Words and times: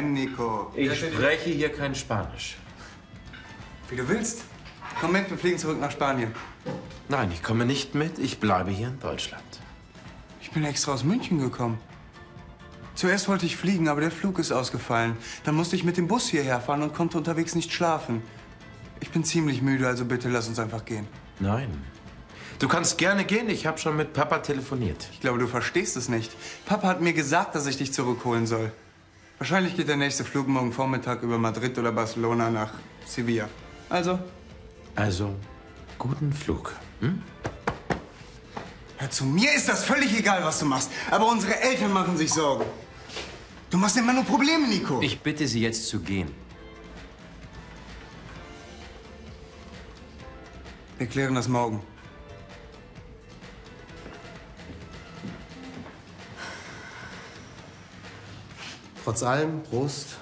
Nein, 0.00 0.14
Nico. 0.14 0.72
Ich 0.74 0.98
spreche 0.98 1.50
hier 1.50 1.70
kein 1.70 1.94
Spanisch. 1.94 2.56
Wie 3.90 3.96
du 3.96 4.08
willst. 4.08 4.44
Komm 4.98 5.12
mit, 5.12 5.28
wir 5.28 5.36
fliegen 5.36 5.58
zurück 5.58 5.78
nach 5.78 5.90
Spanien. 5.90 6.34
Nein, 7.10 7.30
ich 7.34 7.42
komme 7.42 7.66
nicht 7.66 7.94
mit. 7.94 8.18
Ich 8.18 8.40
bleibe 8.40 8.70
hier 8.70 8.88
in 8.88 8.98
Deutschland. 8.98 9.44
Ich 10.40 10.52
bin 10.52 10.64
extra 10.64 10.92
aus 10.92 11.04
München 11.04 11.38
gekommen. 11.38 11.78
Zuerst 12.94 13.28
wollte 13.28 13.44
ich 13.44 13.58
fliegen, 13.58 13.88
aber 13.88 14.00
der 14.00 14.10
Flug 14.10 14.38
ist 14.38 14.52
ausgefallen. 14.52 15.18
Dann 15.44 15.54
musste 15.54 15.76
ich 15.76 15.84
mit 15.84 15.98
dem 15.98 16.08
Bus 16.08 16.28
hierher 16.28 16.62
fahren 16.62 16.82
und 16.82 16.94
konnte 16.94 17.18
unterwegs 17.18 17.54
nicht 17.54 17.70
schlafen. 17.70 18.22
Ich 19.00 19.10
bin 19.10 19.22
ziemlich 19.22 19.60
müde, 19.60 19.86
also 19.86 20.06
bitte 20.06 20.30
lass 20.30 20.48
uns 20.48 20.58
einfach 20.58 20.86
gehen. 20.86 21.06
Nein. 21.40 21.68
Du 22.58 22.68
kannst 22.68 22.96
gerne 22.96 23.24
gehen. 23.26 23.50
Ich 23.50 23.66
habe 23.66 23.76
schon 23.76 23.98
mit 23.98 24.14
Papa 24.14 24.38
telefoniert. 24.38 25.08
Ich 25.12 25.20
glaube, 25.20 25.38
du 25.38 25.46
verstehst 25.46 25.98
es 25.98 26.08
nicht. 26.08 26.32
Papa 26.64 26.88
hat 26.88 27.02
mir 27.02 27.12
gesagt, 27.12 27.54
dass 27.54 27.66
ich 27.66 27.76
dich 27.76 27.92
zurückholen 27.92 28.46
soll. 28.46 28.72
Wahrscheinlich 29.40 29.74
geht 29.74 29.88
der 29.88 29.96
nächste 29.96 30.22
Flug 30.22 30.46
morgen 30.48 30.70
Vormittag 30.70 31.22
über 31.22 31.38
Madrid 31.38 31.78
oder 31.78 31.92
Barcelona 31.92 32.50
nach 32.50 32.74
Sevilla. 33.06 33.48
Also, 33.88 34.18
Also, 34.94 35.34
guten 35.98 36.30
Flug. 36.30 36.76
Hm? 37.00 37.22
hör 38.98 39.10
zu, 39.10 39.24
mir 39.24 39.50
ist 39.54 39.66
das 39.66 39.82
völlig 39.82 40.14
egal, 40.18 40.44
was 40.44 40.58
du 40.58 40.66
machst. 40.66 40.90
Aber 41.10 41.26
unsere 41.26 41.58
Eltern 41.58 41.90
machen 41.90 42.18
sich 42.18 42.30
Sorgen. 42.30 42.66
Du 43.70 43.78
machst 43.78 43.96
immer 43.96 44.12
nur 44.12 44.24
Probleme, 44.24 44.68
Nico. 44.68 45.00
Ich 45.00 45.18
bitte 45.20 45.48
Sie 45.48 45.62
jetzt 45.62 45.88
zu 45.88 46.00
gehen. 46.00 46.30
Wir 50.98 51.06
klären 51.06 51.34
das 51.34 51.48
morgen. 51.48 51.82
Trotz 59.04 59.22
allem, 59.22 59.62
Prost. 59.62 60.16